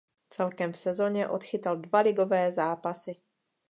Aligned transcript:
Celkem 0.29 0.71
v 0.73 0.77
sezoně 0.77 1.29
odchytal 1.29 1.75
dva 1.77 1.99
ligové 1.99 2.51
zápasy. 2.51 3.15